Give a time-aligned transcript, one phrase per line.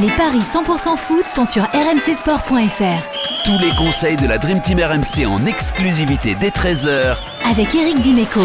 [0.00, 3.44] Les paris 100% foot sont sur rmcsport.fr.
[3.44, 7.16] Tous les conseils de la Dream Team RMC en exclusivité dès 13h
[7.48, 8.40] avec Eric Dimeco.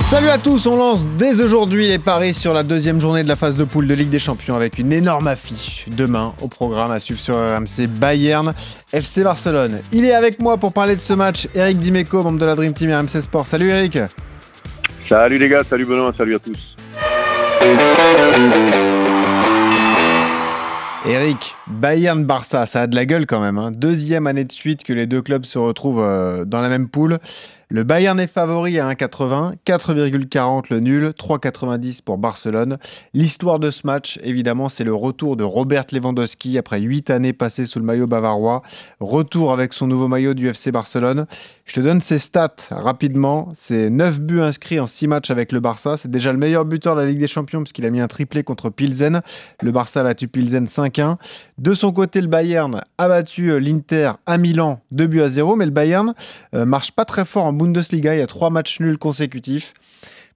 [0.00, 3.36] Salut à tous, on lance dès aujourd'hui les paris sur la deuxième journée de la
[3.36, 7.00] phase de poule de Ligue des Champions avec une énorme affiche demain au programme à
[7.00, 8.54] suivre sur RMC Bayern
[8.94, 9.80] FC Barcelone.
[9.92, 12.72] Il est avec moi pour parler de ce match, Eric Dimeco, membre de la Dream
[12.72, 13.46] Team RMC Sport.
[13.46, 13.98] Salut Eric.
[15.06, 16.74] Salut les gars, salut Benoît, salut à tous.
[21.08, 23.58] Eric, Bayern-Barça, ça a de la gueule quand même.
[23.58, 23.70] Hein.
[23.70, 27.18] Deuxième année de suite que les deux clubs se retrouvent euh, dans la même poule.
[27.68, 32.78] Le Bayern est favori à 1,80, 4,40 le nul, 3,90 pour Barcelone.
[33.12, 37.66] L'histoire de ce match, évidemment, c'est le retour de Robert Lewandowski après 8 années passées
[37.66, 38.62] sous le maillot bavarois.
[39.00, 41.26] Retour avec son nouveau maillot du FC Barcelone.
[41.64, 43.48] Je te donne ses stats rapidement.
[43.52, 45.96] C'est 9 buts inscrits en 6 matchs avec le Barça.
[45.96, 48.06] C'est déjà le meilleur buteur de la Ligue des Champions parce qu'il a mis un
[48.06, 49.22] triplé contre Pilsen.
[49.60, 51.16] Le Barça a battu Pilsen 5-1.
[51.58, 55.56] De son côté, le Bayern a battu euh, l'Inter à Milan 2 buts à 0.
[55.56, 56.14] Mais le Bayern
[56.54, 59.74] euh, marche pas très fort en Bundesliga, il y a trois matchs nuls consécutifs.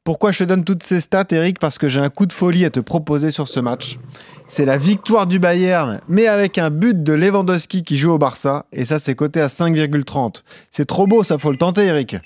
[0.02, 1.58] Pourquoi je te donne toutes ces stats, Eric?
[1.58, 3.98] Parce que j'ai un coup de folie à te proposer sur ce match.
[4.48, 8.64] C'est la victoire du Bayern, mais avec un but de Lewandowski qui joue au Barça.
[8.72, 10.42] Et ça, c'est coté à 5,30.
[10.70, 12.16] C'est trop beau, ça faut le tenter, Eric.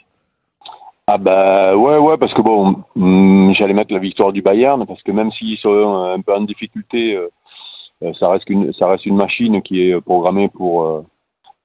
[1.09, 5.03] Ah bah ouais, ouais, parce que bon, hmm, j'allais mettre la victoire du Bayern, parce
[5.03, 9.17] que même s'ils sont un peu en difficulté, euh, ça, reste une, ça reste une
[9.17, 11.05] machine qui est programmée pour euh,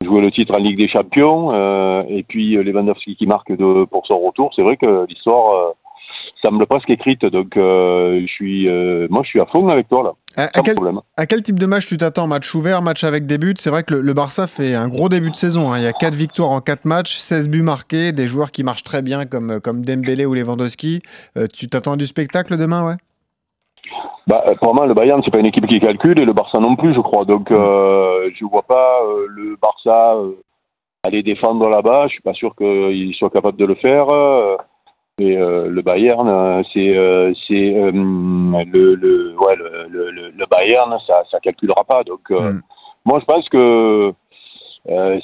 [0.03, 3.85] jouer le titre en Ligue des Champions euh, et puis euh, Lewandowski qui marque de,
[3.85, 4.51] pour son retour.
[4.55, 5.71] C'est vrai que l'histoire euh,
[6.43, 10.03] semble presque écrite, donc euh, je suis, euh, moi je suis à fond avec toi
[10.03, 10.11] là.
[10.37, 10.77] À, à quel,
[11.17, 12.27] à quel, type de match tu t'attends?
[12.27, 13.55] Match ouvert, match avec des buts?
[13.57, 15.73] C'est vrai que le, le, Barça fait un gros début de saison.
[15.73, 15.79] Hein.
[15.79, 18.83] Il y a 4 victoires en 4 matchs, 16 buts marqués, des joueurs qui marchent
[18.83, 21.01] très bien comme, comme Dembélé ou Lewandowski.
[21.35, 22.95] Euh, tu t'attends du spectacle demain, ouais?
[24.29, 26.75] Bah, pour moi, le Bayern, c'est pas une équipe qui calcule et le Barça non
[26.75, 27.25] plus, je crois.
[27.25, 30.33] Donc, euh, je vois pas euh, le Barça euh,
[31.01, 32.05] aller défendre là-bas.
[32.07, 34.05] Je suis pas sûr qu'il soit capable de le faire.
[35.17, 36.93] et le Bayern, c'est
[37.47, 42.03] c'est le, le, ouais, le, le, le, Bayern, ça ça calculera pas.
[42.03, 42.61] Donc, mm.
[43.05, 44.13] moi, je pense que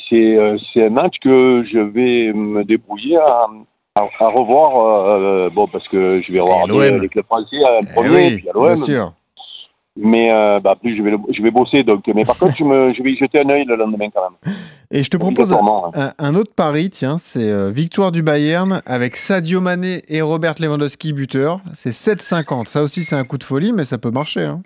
[0.10, 3.46] c'est un match que je vais me débrouiller à
[3.96, 7.94] à, à revoir, euh, bon, parce que je vais regarder les clubs français à eh
[7.94, 9.12] premier, oui, puis à l'OM.
[9.98, 12.04] Mais euh, bah, plus je vais, je vais bosser, donc.
[12.14, 14.56] Mais par contre, je, me, je vais y jeter un œil le lendemain quand même.
[14.92, 15.62] Et je te propose un,
[15.94, 20.56] un, un, autre pari, tiens, c'est euh, victoire du Bayern avec Sadio Mané et Robert
[20.60, 21.62] Lewandowski buteur.
[21.74, 22.68] C'est 7,50.
[22.68, 24.42] Ça aussi, c'est un coup de folie, mais ça peut marcher.
[24.42, 24.62] Hein.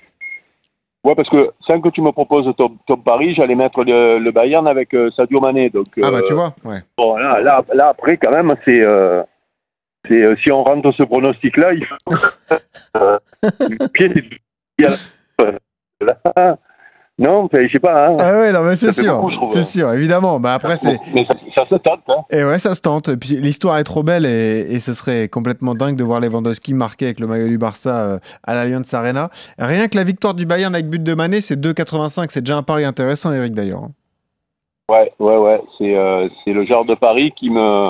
[1.06, 4.32] Ouais, parce que sans que tu me proposes ton, ton pari, j'allais mettre le, le,
[4.32, 5.70] Bayern avec euh, Sadio Mané.
[5.70, 6.84] Donc, ah bah tu vois, ouais.
[6.98, 8.82] Bon, là, là, là après, quand même, c'est...
[8.82, 9.24] Euh,
[10.10, 11.98] c'est euh, si on rentre ce pronostic-là, il faut...
[16.02, 16.58] là,
[17.20, 17.94] non, je sais pas.
[17.98, 18.18] Hein.
[18.20, 20.40] Ah ouais, non, mais c'est sûr, c'est sûr, évidemment.
[20.40, 20.98] Bah après, c'est.
[21.14, 22.00] Mais ça, ça, se tente.
[22.08, 22.24] Hein.
[22.32, 23.10] Et ouais, ça se tente.
[23.10, 26.74] Et puis l'histoire est trop belle et, et, ce serait complètement dingue de voir Lewandowski
[26.74, 29.30] marquer avec le maillot du Barça euh, à l'Allianz Arena.
[29.58, 32.28] Rien que la victoire du Bayern avec but de Mané, c'est 2,85.
[32.30, 33.84] C'est déjà un pari intéressant, Eric, d'ailleurs.
[33.84, 33.92] hein.
[34.90, 35.62] Ouais, ouais, ouais.
[35.78, 37.84] C'est euh, le genre de pari qui me,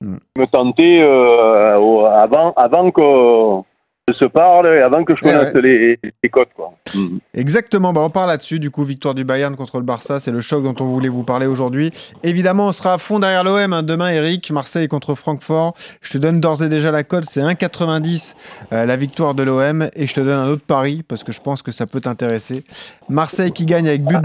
[0.00, 0.16] mm.
[0.38, 3.69] me tentait euh, avant, avant que
[4.12, 5.62] se parle avant que je connaisse ouais, ouais.
[5.62, 6.50] les, les, cotes.
[6.54, 6.72] Quoi.
[6.94, 7.18] Mmh.
[7.34, 8.60] Exactement, bah on parle là-dessus.
[8.60, 11.24] Du coup, victoire du Bayern contre le Barça, c'est le choc dont on voulait vous
[11.24, 11.90] parler aujourd'hui.
[12.22, 13.82] Évidemment, on sera à fond derrière l'OM hein.
[13.82, 14.50] demain, Eric.
[14.50, 15.74] Marseille contre Francfort.
[16.00, 18.34] Je te donne d'ores et déjà la cote, c'est 1,90
[18.72, 19.88] euh, la victoire de l'OM.
[19.94, 22.64] Et je te donne un autre pari parce que je pense que ça peut t'intéresser.
[23.08, 24.20] Marseille qui gagne avec but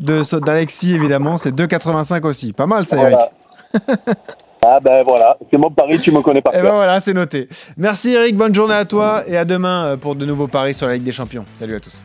[0.00, 2.52] de d'Alexis, évidemment, c'est 2,85 aussi.
[2.52, 3.30] Pas mal ça, voilà.
[3.74, 4.28] Eric.
[4.64, 6.50] Ah ben voilà, c'est mon pari, tu me connais pas.
[6.52, 7.48] et eh ben voilà, c'est noté.
[7.76, 10.88] Merci Eric, bonne journée à toi et à demain euh, pour de nouveaux paris sur
[10.88, 11.44] la Ligue des Champions.
[11.56, 12.02] Salut à tous.